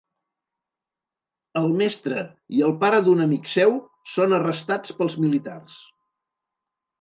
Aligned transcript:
El 1.59 1.67
mestre 1.81 2.23
i 2.59 2.63
el 2.69 2.73
pare 2.85 3.03
d'un 3.09 3.21
amic 3.27 3.51
seu 3.53 3.77
són 4.15 4.35
arrestats 4.39 4.97
pels 5.03 5.19
militars. 5.27 5.79